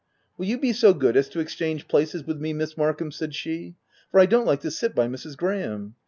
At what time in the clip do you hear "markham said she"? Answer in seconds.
2.75-3.75